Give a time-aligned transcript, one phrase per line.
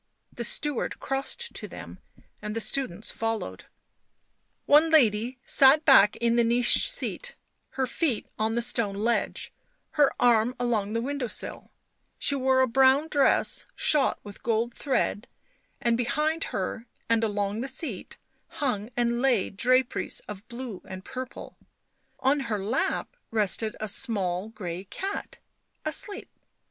[0.33, 1.99] The steward crossed to them
[2.41, 3.65] and the students followed.
[4.65, 7.35] One lady sat back in the niched seat,
[7.73, 9.53] her feet on the stone ledge,
[9.91, 11.69] her arm along the window sill;
[12.17, 15.27] she wore a brown dress shot with gold thread,
[15.79, 21.59] and behind her and along the seat hung and lay draperies of blue and purple;
[22.19, 25.37] on her lap rested a small grey cat,
[25.85, 26.31] asleep.